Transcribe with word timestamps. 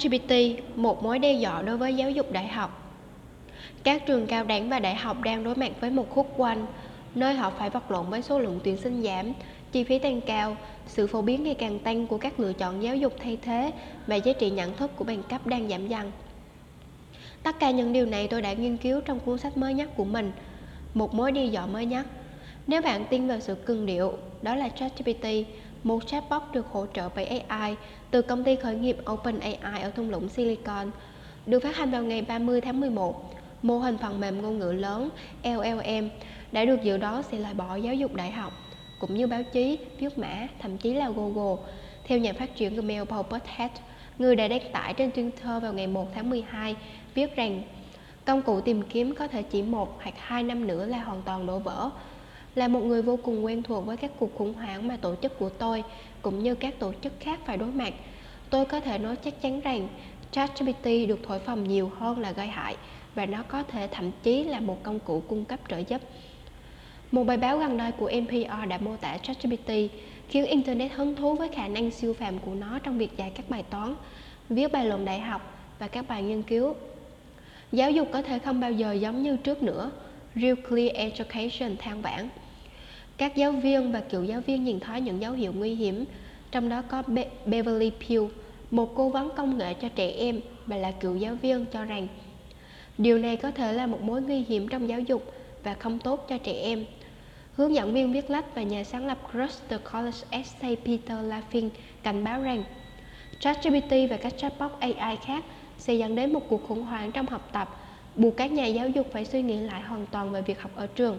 ChatGPT, 0.00 0.32
một 0.76 1.02
mối 1.02 1.18
đe 1.18 1.32
dọa 1.32 1.62
đối 1.62 1.76
với 1.76 1.94
giáo 1.94 2.10
dục 2.10 2.32
đại 2.32 2.48
học. 2.48 2.96
Các 3.82 4.06
trường 4.06 4.26
cao 4.26 4.44
đẳng 4.44 4.68
và 4.68 4.78
đại 4.78 4.94
học 4.94 5.16
đang 5.22 5.44
đối 5.44 5.54
mặt 5.54 5.72
với 5.80 5.90
một 5.90 6.10
khúc 6.10 6.32
quanh, 6.36 6.66
nơi 7.14 7.34
họ 7.34 7.50
phải 7.50 7.70
vật 7.70 7.90
lộn 7.90 8.10
với 8.10 8.22
số 8.22 8.38
lượng 8.38 8.60
tuyển 8.64 8.76
sinh 8.76 9.02
giảm, 9.02 9.32
chi 9.72 9.84
phí 9.84 9.98
tăng 9.98 10.20
cao, 10.20 10.56
sự 10.86 11.06
phổ 11.06 11.22
biến 11.22 11.42
ngày 11.42 11.54
càng 11.54 11.78
tăng 11.78 12.06
của 12.06 12.18
các 12.18 12.40
lựa 12.40 12.52
chọn 12.52 12.82
giáo 12.82 12.96
dục 12.96 13.12
thay 13.22 13.38
thế 13.42 13.72
và 14.06 14.16
giá 14.16 14.32
trị 14.32 14.50
nhận 14.50 14.76
thức 14.76 14.90
của 14.96 15.04
bằng 15.04 15.22
cấp 15.22 15.46
đang 15.46 15.68
giảm 15.68 15.88
dần. 15.88 16.12
Tất 17.42 17.60
cả 17.60 17.70
những 17.70 17.92
điều 17.92 18.06
này 18.06 18.28
tôi 18.28 18.42
đã 18.42 18.52
nghiên 18.52 18.76
cứu 18.76 19.00
trong 19.00 19.20
cuốn 19.20 19.38
sách 19.38 19.56
mới 19.56 19.74
nhất 19.74 19.90
của 19.96 20.04
mình, 20.04 20.32
một 20.94 21.14
mối 21.14 21.32
đe 21.32 21.44
dọa 21.44 21.66
mới 21.66 21.86
nhất. 21.86 22.06
Nếu 22.66 22.82
bạn 22.82 23.04
tin 23.10 23.28
vào 23.28 23.40
sự 23.40 23.54
cường 23.54 23.86
điệu, 23.86 24.12
đó 24.42 24.54
là 24.54 24.68
ChatGPT, 24.68 25.26
một 25.82 26.06
chatbot 26.06 26.42
được 26.52 26.66
hỗ 26.72 26.86
trợ 26.94 27.08
bởi 27.14 27.26
AI 27.26 27.74
từ 28.10 28.22
công 28.22 28.44
ty 28.44 28.56
khởi 28.56 28.74
nghiệp 28.74 28.96
OpenAI 29.10 29.82
ở 29.82 29.90
thung 29.90 30.10
lũng 30.10 30.28
Silicon, 30.28 30.90
được 31.46 31.62
phát 31.62 31.76
hành 31.76 31.90
vào 31.90 32.02
ngày 32.02 32.22
30 32.22 32.60
tháng 32.60 32.80
11. 32.80 33.34
Mô 33.62 33.78
hình 33.78 33.98
phần 33.98 34.20
mềm 34.20 34.42
ngôn 34.42 34.58
ngữ 34.58 34.72
lớn 34.72 35.08
LLM 35.44 36.08
đã 36.52 36.64
được 36.64 36.82
dự 36.82 36.96
đoán 36.96 37.22
sẽ 37.22 37.38
loại 37.38 37.54
bỏ 37.54 37.76
giáo 37.76 37.94
dục 37.94 38.14
đại 38.14 38.30
học, 38.30 38.52
cũng 39.00 39.14
như 39.14 39.26
báo 39.26 39.42
chí, 39.52 39.78
viết 39.98 40.18
mã, 40.18 40.46
thậm 40.58 40.76
chí 40.76 40.94
là 40.94 41.10
Google. 41.10 41.62
Theo 42.04 42.18
nhà 42.18 42.32
phát 42.32 42.56
triển 42.56 42.76
Gmail 42.76 43.02
Paul 43.04 43.26
Butthead, 43.30 43.70
người 44.18 44.36
đã 44.36 44.48
đăng 44.48 44.72
tải 44.72 44.94
trên 44.94 45.10
Twitter 45.10 45.60
vào 45.60 45.72
ngày 45.72 45.86
1 45.86 46.08
tháng 46.14 46.30
12, 46.30 46.76
viết 47.14 47.36
rằng 47.36 47.62
công 48.24 48.42
cụ 48.42 48.60
tìm 48.60 48.82
kiếm 48.82 49.14
có 49.14 49.26
thể 49.26 49.42
chỉ 49.42 49.62
một 49.62 49.98
hoặc 50.02 50.14
hai 50.18 50.42
năm 50.42 50.66
nữa 50.66 50.86
là 50.86 50.98
hoàn 50.98 51.22
toàn 51.22 51.46
đổ 51.46 51.58
vỡ 51.58 51.90
là 52.54 52.68
một 52.68 52.80
người 52.80 53.02
vô 53.02 53.18
cùng 53.22 53.44
quen 53.44 53.62
thuộc 53.62 53.86
với 53.86 53.96
các 53.96 54.10
cuộc 54.18 54.34
khủng 54.34 54.54
hoảng 54.54 54.88
mà 54.88 54.96
tổ 54.96 55.14
chức 55.22 55.38
của 55.38 55.48
tôi 55.48 55.82
cũng 56.22 56.42
như 56.42 56.54
các 56.54 56.78
tổ 56.78 56.92
chức 57.02 57.12
khác 57.20 57.40
phải 57.44 57.56
đối 57.56 57.70
mặt 57.70 57.94
tôi 58.50 58.64
có 58.64 58.80
thể 58.80 58.98
nói 58.98 59.16
chắc 59.16 59.42
chắn 59.42 59.60
rằng 59.60 59.88
ChatGPT 60.30 60.84
được 60.84 61.18
thổi 61.26 61.38
phồng 61.38 61.68
nhiều 61.68 61.90
hơn 61.98 62.18
là 62.18 62.32
gây 62.32 62.46
hại 62.46 62.76
và 63.14 63.26
nó 63.26 63.42
có 63.42 63.62
thể 63.62 63.88
thậm 63.92 64.10
chí 64.22 64.44
là 64.44 64.60
một 64.60 64.82
công 64.82 64.98
cụ 64.98 65.22
cung 65.28 65.44
cấp 65.44 65.60
trợ 65.68 65.78
giúp. 65.78 66.00
Một 67.10 67.24
bài 67.24 67.36
báo 67.36 67.58
gần 67.58 67.76
đây 67.76 67.92
của 67.92 68.10
NPR 68.20 68.68
đã 68.68 68.78
mô 68.78 68.96
tả 68.96 69.18
ChatGPT 69.18 69.70
khiến 70.28 70.46
Internet 70.46 70.92
hứng 70.92 71.16
thú 71.16 71.34
với 71.34 71.48
khả 71.48 71.68
năng 71.68 71.90
siêu 71.90 72.14
phàm 72.14 72.38
của 72.38 72.54
nó 72.54 72.78
trong 72.78 72.98
việc 72.98 73.16
giải 73.16 73.32
các 73.34 73.50
bài 73.50 73.64
toán, 73.70 73.94
viết 74.48 74.72
bài 74.72 74.84
luận 74.84 75.04
đại 75.04 75.20
học 75.20 75.54
và 75.78 75.88
các 75.88 76.08
bài 76.08 76.22
nghiên 76.22 76.42
cứu. 76.42 76.74
Giáo 77.72 77.90
dục 77.90 78.08
có 78.12 78.22
thể 78.22 78.38
không 78.38 78.60
bao 78.60 78.72
giờ 78.72 78.92
giống 78.92 79.22
như 79.22 79.36
trước 79.36 79.62
nữa, 79.62 79.90
Real 80.34 80.54
Clear 80.68 80.92
Education 80.94 81.76
than 81.76 82.02
vãn. 82.02 82.28
Các 83.16 83.36
giáo 83.36 83.52
viên 83.52 83.92
và 83.92 84.00
cựu 84.00 84.24
giáo 84.24 84.40
viên 84.40 84.64
nhìn 84.64 84.80
thấy 84.80 85.00
những 85.00 85.20
dấu 85.20 85.32
hiệu 85.32 85.52
nguy 85.56 85.74
hiểm, 85.74 86.04
trong 86.50 86.68
đó 86.68 86.82
có 86.82 87.02
Be 87.06 87.24
Beverly 87.46 87.90
Pugh, 87.90 88.30
một 88.70 88.94
cố 88.94 89.08
vấn 89.08 89.30
công 89.36 89.58
nghệ 89.58 89.74
cho 89.74 89.88
trẻ 89.88 90.10
em 90.10 90.40
và 90.66 90.76
là 90.76 90.90
cựu 90.90 91.16
giáo 91.16 91.34
viên 91.34 91.66
cho 91.72 91.84
rằng 91.84 92.08
điều 92.98 93.18
này 93.18 93.36
có 93.36 93.50
thể 93.50 93.72
là 93.72 93.86
một 93.86 94.02
mối 94.02 94.22
nguy 94.22 94.38
hiểm 94.48 94.68
trong 94.68 94.88
giáo 94.88 95.00
dục 95.00 95.32
và 95.62 95.74
không 95.74 95.98
tốt 95.98 96.26
cho 96.28 96.38
trẻ 96.38 96.52
em. 96.52 96.84
Hướng 97.54 97.74
dẫn 97.74 97.94
viên 97.94 98.12
viết 98.12 98.30
lách 98.30 98.54
và 98.54 98.62
nhà 98.62 98.84
sáng 98.84 99.06
lập 99.06 99.18
Gloucester 99.32 99.80
College 99.92 100.18
Essay 100.30 100.76
Peter 100.76 101.18
Laffin 101.18 101.68
cảnh 102.02 102.24
báo 102.24 102.42
rằng 102.42 102.64
ChatGPT 103.40 103.90
và 104.10 104.16
các 104.16 104.32
chatbot 104.38 104.72
AI 104.80 105.16
khác 105.26 105.44
sẽ 105.78 105.94
dẫn 105.94 106.14
đến 106.14 106.32
một 106.32 106.48
cuộc 106.48 106.68
khủng 106.68 106.82
hoảng 106.82 107.12
trong 107.12 107.26
học 107.26 107.48
tập 107.52 107.76
buộc 108.16 108.36
các 108.36 108.52
nhà 108.52 108.66
giáo 108.66 108.88
dục 108.88 109.06
phải 109.12 109.24
suy 109.24 109.42
nghĩ 109.42 109.56
lại 109.60 109.82
hoàn 109.82 110.06
toàn 110.06 110.32
về 110.32 110.42
việc 110.42 110.62
học 110.62 110.70
ở 110.74 110.86
trường. 110.86 111.18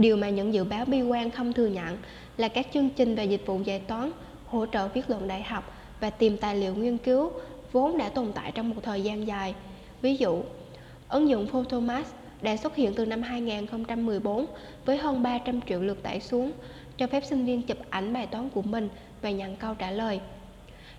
Điều 0.00 0.16
mà 0.16 0.28
những 0.28 0.54
dự 0.54 0.64
báo 0.64 0.84
bi 0.84 1.02
quan 1.02 1.30
không 1.30 1.52
thừa 1.52 1.66
nhận 1.66 1.98
là 2.36 2.48
các 2.48 2.66
chương 2.74 2.90
trình 2.90 3.14
về 3.14 3.24
dịch 3.24 3.46
vụ 3.46 3.60
giải 3.64 3.78
toán, 3.78 4.10
hỗ 4.46 4.66
trợ 4.66 4.88
viết 4.88 5.10
luận 5.10 5.28
đại 5.28 5.42
học 5.42 5.72
và 6.00 6.10
tìm 6.10 6.36
tài 6.36 6.56
liệu 6.56 6.74
nghiên 6.74 6.98
cứu 6.98 7.30
vốn 7.72 7.98
đã 7.98 8.08
tồn 8.08 8.32
tại 8.34 8.52
trong 8.52 8.70
một 8.70 8.76
thời 8.82 9.02
gian 9.02 9.26
dài. 9.26 9.54
Ví 10.02 10.16
dụ, 10.16 10.42
ứng 11.08 11.28
dụng 11.28 11.46
Photomath 11.46 12.08
đã 12.42 12.56
xuất 12.56 12.76
hiện 12.76 12.94
từ 12.94 13.06
năm 13.06 13.22
2014 13.22 14.46
với 14.84 14.96
hơn 14.96 15.22
300 15.22 15.60
triệu 15.68 15.80
lượt 15.80 16.02
tải 16.02 16.20
xuống, 16.20 16.52
cho 16.98 17.06
phép 17.06 17.24
sinh 17.24 17.44
viên 17.44 17.62
chụp 17.62 17.78
ảnh 17.90 18.12
bài 18.12 18.26
toán 18.26 18.50
của 18.50 18.62
mình 18.62 18.88
và 19.22 19.30
nhận 19.30 19.56
câu 19.56 19.74
trả 19.74 19.90
lời. 19.90 20.20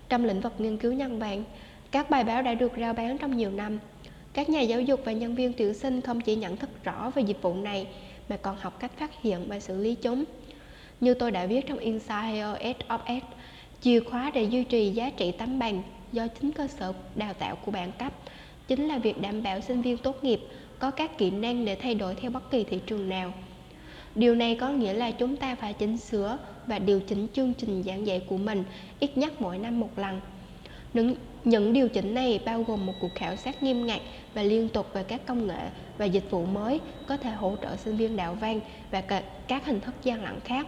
Trong 0.08 0.24
lĩnh 0.24 0.40
vực 0.40 0.52
nghiên 0.58 0.76
cứu 0.76 0.92
nhân 0.92 1.18
bản, 1.18 1.44
các 1.90 2.10
bài 2.10 2.24
báo 2.24 2.42
đã 2.42 2.54
được 2.54 2.72
rao 2.78 2.92
bán 2.92 3.18
trong 3.18 3.36
nhiều 3.36 3.50
năm 3.50 3.78
các 4.34 4.48
nhà 4.48 4.60
giáo 4.60 4.80
dục 4.80 5.00
và 5.04 5.12
nhân 5.12 5.34
viên 5.34 5.52
tuyển 5.52 5.74
sinh 5.74 6.00
không 6.00 6.20
chỉ 6.20 6.36
nhận 6.36 6.56
thức 6.56 6.70
rõ 6.84 7.10
về 7.14 7.22
dịch 7.22 7.42
vụ 7.42 7.54
này 7.54 7.86
mà 8.32 8.38
còn 8.42 8.56
học 8.60 8.80
cách 8.80 8.90
phát 8.98 9.10
hiện 9.22 9.44
và 9.48 9.60
xử 9.60 9.76
lý 9.82 9.94
chúng. 9.94 10.24
Như 11.00 11.14
tôi 11.14 11.30
đã 11.30 11.46
viết 11.46 11.66
trong 11.66 11.78
Insider 11.78 12.56
of 12.88 12.98
S, 13.06 13.24
chìa 13.80 14.00
khóa 14.00 14.30
để 14.34 14.42
duy 14.42 14.64
trì 14.64 14.90
giá 14.90 15.10
trị 15.10 15.32
tấm 15.32 15.58
bằng 15.58 15.82
do 16.12 16.26
chính 16.26 16.52
cơ 16.52 16.66
sở 16.66 16.92
đào 17.14 17.34
tạo 17.34 17.56
của 17.56 17.70
bạn 17.70 17.92
cấp 17.98 18.12
chính 18.68 18.88
là 18.88 18.98
việc 18.98 19.20
đảm 19.20 19.42
bảo 19.42 19.60
sinh 19.60 19.82
viên 19.82 19.98
tốt 19.98 20.24
nghiệp 20.24 20.40
có 20.78 20.90
các 20.90 21.18
kỹ 21.18 21.30
năng 21.30 21.64
để 21.64 21.74
thay 21.74 21.94
đổi 21.94 22.14
theo 22.14 22.30
bất 22.30 22.50
kỳ 22.50 22.64
thị 22.64 22.80
trường 22.86 23.08
nào. 23.08 23.32
Điều 24.14 24.34
này 24.34 24.54
có 24.54 24.68
nghĩa 24.68 24.92
là 24.92 25.10
chúng 25.10 25.36
ta 25.36 25.54
phải 25.54 25.72
chỉnh 25.72 25.96
sửa 25.96 26.38
và 26.66 26.78
điều 26.78 27.00
chỉnh 27.00 27.26
chương 27.32 27.54
trình 27.54 27.82
giảng 27.82 28.06
dạy 28.06 28.22
của 28.28 28.36
mình 28.36 28.64
ít 29.00 29.18
nhất 29.18 29.40
mỗi 29.40 29.58
năm 29.58 29.80
một 29.80 29.98
lần. 29.98 30.20
Những, 30.94 31.14
những 31.44 31.72
điều 31.72 31.88
chỉnh 31.88 32.14
này 32.14 32.40
bao 32.44 32.62
gồm 32.62 32.86
một 32.86 32.94
cuộc 33.00 33.14
khảo 33.14 33.36
sát 33.36 33.62
nghiêm 33.62 33.86
ngặt 33.86 34.00
và 34.34 34.42
liên 34.42 34.68
tục 34.68 34.86
về 34.92 35.02
các 35.02 35.26
công 35.26 35.46
nghệ 35.46 35.68
và 35.98 36.04
dịch 36.04 36.30
vụ 36.30 36.46
mới 36.46 36.80
có 37.06 37.16
thể 37.16 37.30
hỗ 37.30 37.56
trợ 37.62 37.76
sinh 37.76 37.96
viên 37.96 38.16
đạo 38.16 38.34
văn 38.40 38.60
và 38.90 39.02
các 39.48 39.66
hình 39.66 39.80
thức 39.80 39.94
gian 40.02 40.24
lận 40.24 40.40
khác 40.44 40.66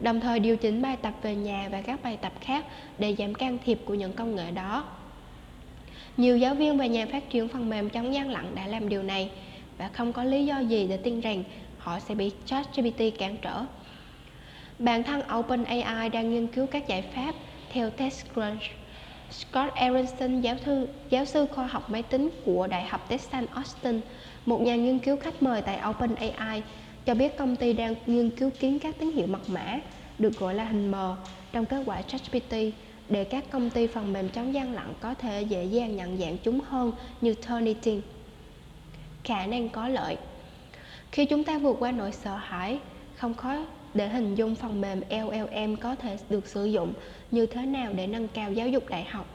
đồng 0.00 0.20
thời 0.20 0.40
điều 0.40 0.56
chỉnh 0.56 0.82
bài 0.82 0.96
tập 1.02 1.14
về 1.22 1.34
nhà 1.36 1.68
và 1.72 1.80
các 1.80 2.02
bài 2.02 2.16
tập 2.16 2.32
khác 2.40 2.64
để 2.98 3.14
giảm 3.18 3.34
can 3.34 3.58
thiệp 3.64 3.80
của 3.84 3.94
những 3.94 4.12
công 4.12 4.36
nghệ 4.36 4.50
đó 4.50 4.84
nhiều 6.16 6.38
giáo 6.38 6.54
viên 6.54 6.78
và 6.78 6.86
nhà 6.86 7.06
phát 7.12 7.30
triển 7.30 7.48
phần 7.48 7.70
mềm 7.70 7.90
chống 7.90 8.14
gian 8.14 8.30
lận 8.30 8.54
đã 8.54 8.66
làm 8.66 8.88
điều 8.88 9.02
này 9.02 9.30
và 9.78 9.88
không 9.88 10.12
có 10.12 10.24
lý 10.24 10.46
do 10.46 10.58
gì 10.58 10.86
để 10.88 10.96
tin 10.96 11.20
rằng 11.20 11.44
họ 11.78 12.00
sẽ 12.00 12.14
bị 12.14 12.32
ChatGPT 12.44 13.18
cản 13.18 13.36
trở. 13.42 13.64
Bản 14.78 15.02
thân 15.02 15.22
OpenAI 15.38 16.08
đang 16.08 16.30
nghiên 16.30 16.46
cứu 16.46 16.66
các 16.66 16.88
giải 16.88 17.02
pháp 17.02 17.34
theo 17.72 17.90
TechCrunch 17.90 18.62
Scott 19.32 19.74
Aronson, 19.74 20.40
giáo 20.40 20.56
thư, 20.64 20.86
giáo 21.10 21.24
sư 21.24 21.46
khoa 21.54 21.66
học 21.66 21.90
máy 21.90 22.02
tính 22.02 22.30
của 22.44 22.66
Đại 22.66 22.84
học 22.84 23.08
Texas 23.08 23.44
Austin, 23.54 24.00
một 24.46 24.60
nhà 24.60 24.76
nghiên 24.76 24.98
cứu 24.98 25.16
khách 25.16 25.42
mời 25.42 25.62
tại 25.62 25.80
OpenAI, 25.90 26.62
cho 27.06 27.14
biết 27.14 27.36
công 27.36 27.56
ty 27.56 27.72
đang 27.72 27.94
nghiên 28.06 28.30
cứu 28.30 28.50
kiến 28.50 28.78
các 28.78 28.94
tín 28.98 29.12
hiệu 29.12 29.26
mật 29.26 29.48
mã, 29.48 29.78
được 30.18 30.38
gọi 30.38 30.54
là 30.54 30.64
hình 30.64 30.90
mờ, 30.90 31.16
trong 31.52 31.64
kết 31.64 31.82
quả 31.86 32.02
ChatGPT 32.02 32.54
để 33.08 33.24
các 33.24 33.44
công 33.50 33.70
ty 33.70 33.86
phần 33.86 34.12
mềm 34.12 34.28
chống 34.28 34.54
gian 34.54 34.74
lận 34.74 34.86
có 35.00 35.14
thể 35.14 35.42
dễ 35.42 35.64
dàng 35.64 35.96
nhận 35.96 36.18
dạng 36.18 36.38
chúng 36.38 36.60
hơn 36.60 36.92
như 37.20 37.34
Turnitin. 37.34 38.00
Khả 39.24 39.46
năng 39.46 39.68
có 39.68 39.88
lợi 39.88 40.16
Khi 41.12 41.24
chúng 41.24 41.44
ta 41.44 41.58
vượt 41.58 41.76
qua 41.80 41.90
nỗi 41.90 42.12
sợ 42.12 42.36
hãi, 42.36 42.78
không 43.16 43.34
khó 43.34 43.64
để 43.94 44.08
hình 44.08 44.34
dung 44.34 44.54
phần 44.54 44.80
mềm 44.80 45.00
LLM 45.10 45.76
có 45.76 45.94
thể 45.94 46.16
được 46.30 46.46
sử 46.46 46.64
dụng 46.64 46.92
như 47.30 47.46
thế 47.46 47.66
nào 47.66 47.92
để 47.92 48.06
nâng 48.06 48.28
cao 48.28 48.52
giáo 48.52 48.68
dục 48.68 48.88
đại 48.88 49.04
học. 49.04 49.26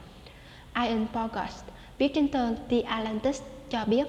Ian 0.76 1.08
Bogost, 1.14 1.64
viết 1.98 2.14
trên 2.16 2.28
tờ 2.28 2.56
The 2.70 2.82
Atlantic 2.82 3.36
cho 3.70 3.86
biết, 3.86 4.08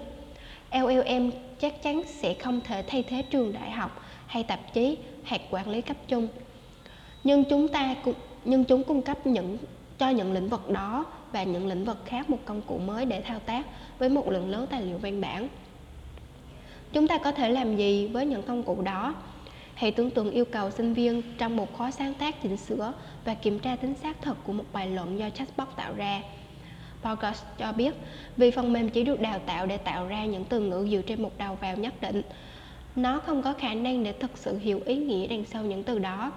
LLM 0.72 1.30
chắc 1.60 1.82
chắn 1.82 2.02
sẽ 2.06 2.34
không 2.34 2.60
thể 2.60 2.84
thay 2.86 3.02
thế 3.02 3.22
trường 3.22 3.52
đại 3.52 3.70
học 3.70 4.04
hay 4.26 4.42
tạp 4.42 4.74
chí 4.74 4.98
hoặc 5.24 5.40
quản 5.50 5.68
lý 5.68 5.80
cấp 5.80 5.96
trung. 6.06 6.28
Nhưng 7.24 7.44
chúng 7.44 7.68
ta 7.68 7.94
cũng 8.04 8.14
nhưng 8.44 8.64
chúng 8.64 8.84
cung 8.84 9.02
cấp 9.02 9.26
những 9.26 9.58
cho 9.98 10.08
những 10.08 10.32
lĩnh 10.32 10.48
vực 10.48 10.70
đó 10.70 11.04
và 11.32 11.42
những 11.42 11.66
lĩnh 11.66 11.84
vực 11.84 11.98
khác 12.06 12.30
một 12.30 12.38
công 12.44 12.62
cụ 12.62 12.78
mới 12.78 13.04
để 13.04 13.20
thao 13.20 13.38
tác 13.38 13.66
với 13.98 14.08
một 14.08 14.30
lượng 14.30 14.50
lớn 14.50 14.66
tài 14.70 14.82
liệu 14.82 14.98
văn 14.98 15.20
bản. 15.20 15.48
Chúng 16.92 17.08
ta 17.08 17.18
có 17.18 17.32
thể 17.32 17.50
làm 17.50 17.76
gì 17.76 18.06
với 18.06 18.26
những 18.26 18.42
công 18.42 18.62
cụ 18.62 18.82
đó? 18.82 19.14
Hãy 19.78 19.90
tưởng 19.90 20.10
tượng 20.10 20.30
yêu 20.30 20.44
cầu 20.44 20.70
sinh 20.70 20.94
viên 20.94 21.22
trong 21.38 21.56
một 21.56 21.72
khóa 21.72 21.90
sáng 21.90 22.14
tác 22.14 22.42
chỉnh 22.42 22.56
sửa 22.56 22.92
và 23.24 23.34
kiểm 23.34 23.58
tra 23.58 23.76
tính 23.76 23.94
xác 23.94 24.22
thực 24.22 24.36
của 24.44 24.52
một 24.52 24.64
bài 24.72 24.86
luận 24.90 25.18
do 25.18 25.30
chatbot 25.30 25.68
tạo 25.76 25.94
ra. 25.96 26.22
Vargas 27.02 27.42
cho 27.58 27.72
biết, 27.72 27.94
vì 28.36 28.50
phần 28.50 28.72
mềm 28.72 28.88
chỉ 28.88 29.04
được 29.04 29.20
đào 29.20 29.38
tạo 29.38 29.66
để 29.66 29.76
tạo 29.76 30.06
ra 30.06 30.24
những 30.24 30.44
từ 30.44 30.60
ngữ 30.60 30.88
dựa 30.90 31.02
trên 31.02 31.22
một 31.22 31.38
đầu 31.38 31.54
vào 31.60 31.76
nhất 31.76 31.94
định, 32.00 32.22
nó 32.96 33.18
không 33.18 33.42
có 33.42 33.52
khả 33.52 33.74
năng 33.74 34.04
để 34.04 34.12
thực 34.12 34.38
sự 34.38 34.58
hiểu 34.58 34.80
ý 34.84 34.96
nghĩa 34.96 35.26
đằng 35.26 35.44
sau 35.44 35.62
những 35.62 35.82
từ 35.82 35.98
đó. 35.98 36.32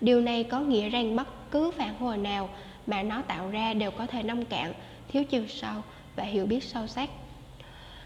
Điều 0.00 0.20
này 0.20 0.44
có 0.44 0.60
nghĩa 0.60 0.88
rằng 0.88 1.16
bất 1.16 1.50
cứ 1.50 1.70
phản 1.70 1.98
hồi 1.98 2.18
nào 2.18 2.48
mà 2.86 3.02
nó 3.02 3.22
tạo 3.22 3.50
ra 3.50 3.74
đều 3.74 3.90
có 3.90 4.06
thể 4.06 4.22
nông 4.22 4.44
cạn, 4.44 4.72
thiếu 5.08 5.24
chiều 5.24 5.46
sâu 5.48 5.82
và 6.16 6.24
hiểu 6.24 6.46
biết 6.46 6.64
sâu 6.64 6.86
sắc. 6.86 7.10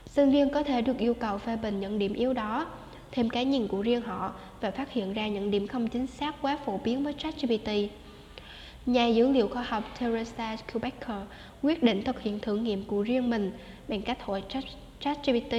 Sinh 0.06 0.30
viên 0.30 0.50
có 0.50 0.62
thể 0.62 0.82
được 0.82 0.98
yêu 0.98 1.14
cầu 1.14 1.38
phê 1.38 1.56
bình 1.56 1.80
những 1.80 1.98
điểm 1.98 2.12
yếu 2.12 2.32
đó 2.32 2.66
thêm 3.12 3.30
cái 3.30 3.44
nhìn 3.44 3.68
của 3.68 3.82
riêng 3.82 4.02
họ 4.02 4.32
và 4.60 4.70
phát 4.70 4.92
hiện 4.92 5.12
ra 5.12 5.28
những 5.28 5.50
điểm 5.50 5.66
không 5.66 5.88
chính 5.88 6.06
xác 6.06 6.34
quá 6.42 6.58
phổ 6.64 6.80
biến 6.84 7.04
với 7.04 7.14
ChatGPT. 7.18 7.70
Nhà 8.86 9.06
dữ 9.06 9.28
liệu 9.28 9.48
khoa 9.48 9.62
học 9.62 9.84
Teresa 10.00 10.56
Kubecker 10.72 11.22
quyết 11.62 11.82
định 11.82 12.04
thực 12.04 12.22
hiện 12.22 12.40
thử 12.40 12.56
nghiệm 12.56 12.84
của 12.84 13.02
riêng 13.02 13.30
mình 13.30 13.52
bằng 13.88 14.02
cách 14.02 14.22
hỏi 14.24 14.42
ChatGPT 15.00 15.54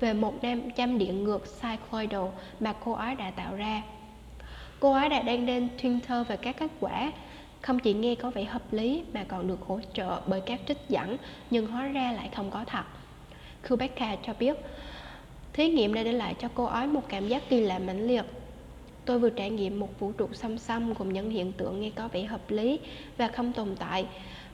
về 0.00 0.12
một 0.12 0.42
nam 0.42 0.70
chăm 0.70 0.98
điện 0.98 1.24
ngược 1.24 1.44
cycloidal 1.62 2.26
mà 2.60 2.74
cô 2.84 2.92
ấy 2.92 3.14
đã 3.14 3.30
tạo 3.30 3.54
ra. 3.54 3.82
Cô 4.80 4.92
ấy 4.92 5.08
đã 5.08 5.22
đăng 5.22 5.46
lên 5.46 5.68
Twitter 5.82 6.24
về 6.24 6.36
các 6.36 6.56
kết 6.58 6.70
quả 6.80 7.12
không 7.60 7.78
chỉ 7.78 7.94
nghe 7.94 8.14
có 8.14 8.30
vẻ 8.30 8.44
hợp 8.44 8.72
lý 8.72 9.02
mà 9.12 9.24
còn 9.28 9.48
được 9.48 9.60
hỗ 9.66 9.80
trợ 9.94 10.20
bởi 10.26 10.40
các 10.40 10.60
trích 10.68 10.78
dẫn 10.88 11.16
nhưng 11.50 11.66
hóa 11.66 11.86
ra 11.86 12.12
lại 12.12 12.30
không 12.36 12.50
có 12.50 12.64
thật. 12.64 12.84
Rebecca 13.68 14.16
cho 14.26 14.34
biết, 14.38 14.56
thí 15.58 15.68
nghiệm 15.68 15.94
đã 15.94 16.02
để 16.02 16.12
lại 16.12 16.34
cho 16.38 16.48
cô 16.54 16.64
ấy 16.64 16.86
một 16.86 17.02
cảm 17.08 17.28
giác 17.28 17.42
kỳ 17.48 17.60
lạ 17.60 17.78
mãnh 17.78 18.06
liệt. 18.06 18.24
Tôi 19.04 19.18
vừa 19.18 19.30
trải 19.30 19.50
nghiệm 19.50 19.80
một 19.80 20.00
vũ 20.00 20.12
trụ 20.12 20.28
song 20.32 20.58
song 20.58 20.94
cùng 20.94 21.12
những 21.12 21.30
hiện 21.30 21.52
tượng 21.52 21.80
nghe 21.80 21.90
có 21.90 22.08
vẻ 22.08 22.22
hợp 22.22 22.50
lý 22.50 22.78
và 23.16 23.28
không 23.28 23.52
tồn 23.52 23.76
tại, 23.78 24.06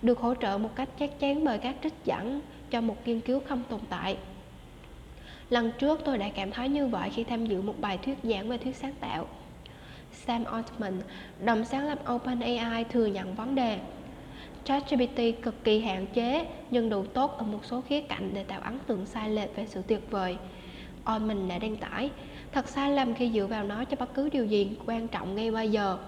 được 0.03 0.19
hỗ 0.19 0.35
trợ 0.35 0.59
một 0.59 0.71
cách 0.77 0.89
chắc 0.99 1.21
chắn 1.21 1.45
bởi 1.45 1.59
các 1.59 1.77
trích 1.83 1.93
dẫn 2.05 2.41
cho 2.71 2.81
một 2.81 2.97
nghiên 3.07 3.21
cứu 3.21 3.41
không 3.49 3.63
tồn 3.69 3.81
tại. 3.91 4.17
Lần 5.51 5.73
trước 5.79 6.01
tôi 6.05 6.19
đã 6.19 6.29
cảm 6.29 6.51
thấy 6.51 6.69
như 6.69 6.87
vậy 6.87 7.11
khi 7.15 7.25
tham 7.25 7.47
dự 7.47 7.63
một 7.63 7.75
bài 7.81 7.99
thuyết 7.99 8.19
giảng 8.23 8.49
về 8.49 8.59
thuyết 8.59 8.77
sáng 8.77 8.95
tạo. 9.01 9.27
Sam 10.13 10.45
Altman, 10.45 11.01
đồng 11.45 11.65
sáng 11.65 11.89
lập 11.89 11.99
OpenAI 12.13 12.85
thừa 12.85 13.07
nhận 13.07 13.35
vấn 13.35 13.55
đề. 13.55 13.79
ChatGPT 14.65 15.43
cực 15.43 15.65
kỳ 15.65 15.81
hạn 15.81 16.07
chế 16.07 16.47
nhưng 16.71 16.91
đủ 16.91 17.05
tốt 17.05 17.39
ở 17.39 17.45
một 17.45 17.65
số 17.65 17.81
khía 17.81 18.01
cạnh 18.01 18.31
để 18.35 18.45
tạo 18.45 18.61
ấn 18.61 18.79
tượng 18.87 19.07
sai 19.07 19.31
lệch 19.31 19.57
về 19.57 19.67
sự 19.69 19.83
tuyệt 19.87 20.11
vời 20.11 20.37
on 21.05 21.29
mình 21.29 21.49
đã 21.49 21.59
đăng 21.59 21.77
tải, 21.77 22.11
thật 22.53 22.69
sai 22.69 22.91
lầm 22.91 23.15
khi 23.15 23.31
dựa 23.35 23.47
vào 23.47 23.65
nó 23.65 23.85
cho 23.85 23.97
bất 24.01 24.15
cứ 24.15 24.29
điều 24.29 24.45
gì 24.45 24.77
quan 24.87 25.09
trọng 25.09 25.35
ngay 25.35 25.51
bây 25.51 25.69
giờ. 25.69 25.99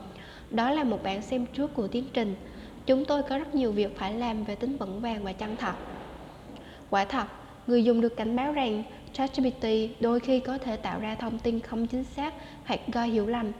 Đó 0.50 0.70
là 0.70 0.84
một 0.84 1.02
bản 1.02 1.22
xem 1.22 1.46
trước 1.46 1.74
của 1.74 1.88
tiến 1.88 2.04
trình. 2.12 2.34
Chúng 2.86 3.04
tôi 3.04 3.22
có 3.22 3.38
rất 3.38 3.54
nhiều 3.54 3.72
việc 3.72 3.98
phải 3.98 4.14
làm 4.14 4.44
về 4.44 4.54
tính 4.54 4.76
vững 4.76 5.00
vàng 5.00 5.24
và 5.24 5.32
chân 5.32 5.56
thật. 5.56 5.74
Quả 6.90 7.04
thật, 7.04 7.26
người 7.66 7.84
dùng 7.84 8.00
được 8.00 8.16
cảnh 8.16 8.36
báo 8.36 8.52
rằng 8.52 8.82
ChatGPT 9.12 9.66
đôi 10.00 10.20
khi 10.20 10.40
có 10.40 10.58
thể 10.58 10.76
tạo 10.76 11.00
ra 11.00 11.14
thông 11.14 11.38
tin 11.38 11.60
không 11.60 11.86
chính 11.86 12.04
xác 12.04 12.34
hoặc 12.64 12.80
gây 12.92 13.08
hiểu 13.08 13.26
lầm. 13.26 13.52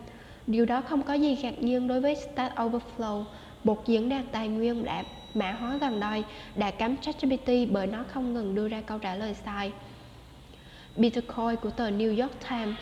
Điều 0.46 0.64
đó 0.64 0.80
không 0.80 1.02
có 1.02 1.14
gì 1.14 1.38
ngạc 1.42 1.62
nhiên 1.62 1.88
đối 1.88 2.00
với 2.00 2.16
Stack 2.16 2.56
Overflow, 2.56 3.24
một 3.64 3.86
diễn 3.86 4.08
đàn 4.08 4.26
tài 4.32 4.48
nguyên 4.48 4.84
đã 4.84 5.04
mã 5.34 5.52
hóa 5.52 5.76
gần 5.80 6.00
đây 6.00 6.24
đã 6.56 6.70
cấm 6.70 6.96
ChatGPT 6.96 7.50
bởi 7.70 7.86
nó 7.86 8.04
không 8.08 8.34
ngừng 8.34 8.54
đưa 8.54 8.68
ra 8.68 8.80
câu 8.80 8.98
trả 8.98 9.14
lời 9.14 9.34
sai. 9.44 9.72
Peter 10.96 11.24
Coy 11.36 11.56
của 11.62 11.70
tờ 11.70 11.90
New 11.90 12.22
York 12.22 12.32
Times 12.50 12.74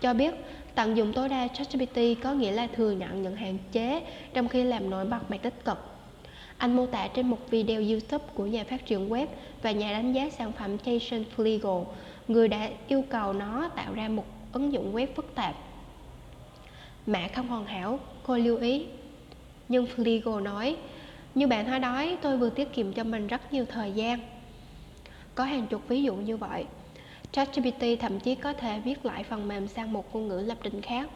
cho 0.00 0.14
biết 0.14 0.34
tận 0.74 0.96
dụng 0.96 1.12
tối 1.12 1.28
đa 1.28 1.48
ChatGPT 1.48 2.22
có 2.22 2.32
nghĩa 2.32 2.52
là 2.52 2.66
thừa 2.66 2.90
nhận 2.90 3.22
những 3.22 3.36
hạn 3.36 3.58
chế 3.72 4.02
trong 4.34 4.48
khi 4.48 4.64
làm 4.64 4.90
nổi 4.90 5.04
bật 5.04 5.30
mặt 5.30 5.38
tích 5.42 5.64
cực. 5.64 5.78
Anh 6.58 6.76
mô 6.76 6.86
tả 6.86 7.08
trên 7.08 7.30
một 7.30 7.38
video 7.50 7.80
YouTube 7.80 8.24
của 8.34 8.46
nhà 8.46 8.64
phát 8.64 8.86
triển 8.86 9.08
web 9.08 9.26
và 9.62 9.70
nhà 9.70 9.92
đánh 9.92 10.12
giá 10.12 10.30
sản 10.30 10.52
phẩm 10.52 10.76
Jason 10.84 11.24
Flegel, 11.36 11.84
người 12.28 12.48
đã 12.48 12.68
yêu 12.88 13.04
cầu 13.08 13.32
nó 13.32 13.68
tạo 13.76 13.94
ra 13.94 14.08
một 14.08 14.24
ứng 14.52 14.72
dụng 14.72 14.94
web 14.94 15.06
phức 15.16 15.34
tạp. 15.34 15.54
Mã 17.06 17.28
không 17.34 17.48
hoàn 17.48 17.66
hảo, 17.66 17.98
cô 18.22 18.36
lưu 18.36 18.56
ý. 18.58 18.86
Nhưng 19.68 19.86
Flegel 19.96 20.42
nói, 20.42 20.76
như 21.34 21.46
bạn 21.46 21.70
nói 21.70 21.80
đói, 21.80 22.16
tôi 22.22 22.36
vừa 22.36 22.50
tiết 22.50 22.72
kiệm 22.72 22.92
cho 22.92 23.04
mình 23.04 23.26
rất 23.26 23.52
nhiều 23.52 23.66
thời 23.66 23.92
gian. 23.92 24.20
Có 25.34 25.44
hàng 25.44 25.66
chục 25.66 25.88
ví 25.88 26.02
dụ 26.02 26.14
như 26.14 26.36
vậy. 26.36 26.64
ChatGPT 27.32 27.84
thậm 28.00 28.20
chí 28.20 28.34
có 28.34 28.52
thể 28.52 28.80
viết 28.84 29.06
lại 29.06 29.24
phần 29.24 29.48
mềm 29.48 29.68
sang 29.68 29.92
một 29.92 30.14
ngôn 30.14 30.28
ngữ 30.28 30.40
lập 30.46 30.58
trình 30.62 30.82
khác. 30.82 31.08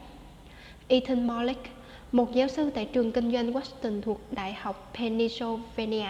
Ethan 0.88 1.26
Mollick, 1.26 1.70
một 2.12 2.32
giáo 2.32 2.48
sư 2.48 2.70
tại 2.74 2.84
trường 2.84 3.12
kinh 3.12 3.32
doanh 3.32 3.52
Washington 3.52 4.02
thuộc 4.02 4.20
Đại 4.30 4.52
học 4.52 4.92
Pennsylvania, 4.98 6.06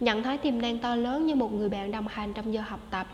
nhận 0.00 0.22
thấy 0.22 0.38
tiềm 0.38 0.62
năng 0.62 0.78
to 0.78 0.96
lớn 0.96 1.26
như 1.26 1.34
một 1.34 1.52
người 1.52 1.68
bạn 1.68 1.90
đồng 1.90 2.08
hành 2.08 2.32
trong 2.32 2.54
giờ 2.54 2.60
học 2.60 2.80
tập. 2.90 3.06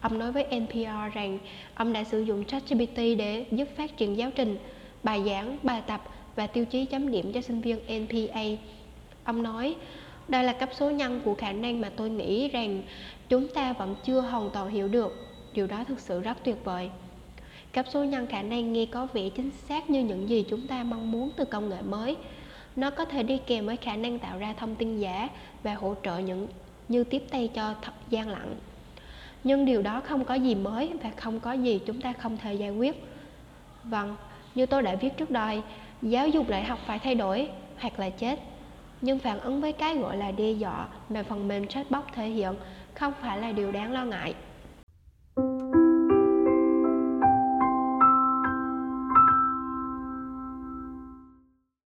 Ông 0.00 0.18
nói 0.18 0.32
với 0.32 0.60
NPR 0.60 1.14
rằng 1.14 1.38
ông 1.74 1.92
đã 1.92 2.04
sử 2.04 2.20
dụng 2.22 2.44
ChatGPT 2.44 2.96
để 2.96 3.46
giúp 3.50 3.68
phát 3.76 3.96
triển 3.96 4.16
giáo 4.16 4.30
trình, 4.30 4.56
bài 5.02 5.22
giảng, 5.26 5.58
bài 5.62 5.82
tập 5.86 6.02
và 6.36 6.46
tiêu 6.46 6.64
chí 6.64 6.84
chấm 6.84 7.10
điểm 7.10 7.32
cho 7.32 7.40
sinh 7.40 7.60
viên 7.60 7.78
NPA. 8.04 8.42
Ông 9.24 9.42
nói, 9.42 9.74
đây 10.28 10.44
là 10.44 10.52
cấp 10.52 10.68
số 10.72 10.90
nhân 10.90 11.20
của 11.24 11.34
khả 11.34 11.52
năng 11.52 11.80
mà 11.80 11.90
tôi 11.96 12.10
nghĩ 12.10 12.48
rằng 12.48 12.82
chúng 13.28 13.48
ta 13.48 13.72
vẫn 13.72 13.94
chưa 14.04 14.20
hoàn 14.20 14.50
toàn 14.50 14.70
hiểu 14.70 14.88
được. 14.88 15.33
Điều 15.54 15.66
đó 15.66 15.84
thực 15.88 16.00
sự 16.00 16.20
rất 16.20 16.44
tuyệt 16.44 16.56
vời. 16.64 16.90
Cấp 17.72 17.86
số 17.92 18.04
nhân 18.04 18.26
khả 18.26 18.42
năng 18.42 18.72
nghe 18.72 18.86
có 18.86 19.06
vẻ 19.12 19.28
chính 19.28 19.50
xác 19.50 19.90
như 19.90 20.00
những 20.00 20.28
gì 20.28 20.44
chúng 20.50 20.66
ta 20.66 20.82
mong 20.82 21.12
muốn 21.12 21.30
từ 21.36 21.44
công 21.44 21.68
nghệ 21.68 21.82
mới. 21.82 22.16
Nó 22.76 22.90
có 22.90 23.04
thể 23.04 23.22
đi 23.22 23.38
kèm 23.46 23.66
với 23.66 23.76
khả 23.76 23.96
năng 23.96 24.18
tạo 24.18 24.38
ra 24.38 24.54
thông 24.56 24.74
tin 24.74 24.98
giả 24.98 25.28
và 25.62 25.74
hỗ 25.74 25.94
trợ 26.02 26.18
những 26.18 26.48
như 26.88 27.04
tiếp 27.04 27.22
tay 27.30 27.50
cho 27.54 27.74
thật 27.82 27.92
gian 28.10 28.28
lận. 28.28 28.54
Nhưng 29.44 29.64
điều 29.64 29.82
đó 29.82 30.00
không 30.04 30.24
có 30.24 30.34
gì 30.34 30.54
mới 30.54 30.92
và 31.02 31.10
không 31.16 31.40
có 31.40 31.52
gì 31.52 31.80
chúng 31.86 32.00
ta 32.00 32.12
không 32.12 32.36
thể 32.36 32.54
giải 32.54 32.70
quyết. 32.70 33.04
Vâng, 33.84 34.16
như 34.54 34.66
tôi 34.66 34.82
đã 34.82 34.94
viết 34.94 35.16
trước 35.16 35.30
đây, 35.30 35.62
giáo 36.02 36.28
dục 36.28 36.48
đại 36.48 36.64
học 36.64 36.78
phải 36.86 36.98
thay 36.98 37.14
đổi 37.14 37.48
hoặc 37.78 37.98
là 37.98 38.10
chết. 38.10 38.40
Nhưng 39.00 39.18
phản 39.18 39.40
ứng 39.40 39.60
với 39.60 39.72
cái 39.72 39.96
gọi 39.96 40.16
là 40.16 40.30
đe 40.30 40.52
dọa 40.52 40.88
mà 41.08 41.22
phần 41.22 41.48
mềm 41.48 41.66
chatbot 41.66 42.04
thể 42.12 42.28
hiện 42.28 42.54
không 42.94 43.12
phải 43.20 43.38
là 43.38 43.52
điều 43.52 43.72
đáng 43.72 43.92
lo 43.92 44.04
ngại. 44.04 44.34